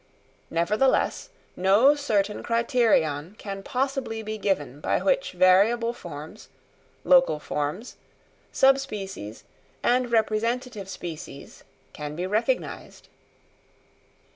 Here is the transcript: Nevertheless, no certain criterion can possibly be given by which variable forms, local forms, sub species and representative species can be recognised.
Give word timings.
Nevertheless, 0.49 1.29
no 1.55 1.93
certain 1.93 2.41
criterion 2.41 3.35
can 3.37 3.61
possibly 3.61 4.23
be 4.23 4.39
given 4.39 4.79
by 4.81 4.99
which 4.99 5.33
variable 5.33 5.93
forms, 5.93 6.49
local 7.03 7.37
forms, 7.37 7.97
sub 8.51 8.79
species 8.79 9.43
and 9.83 10.11
representative 10.11 10.89
species 10.89 11.63
can 11.93 12.15
be 12.15 12.25
recognised. 12.25 13.09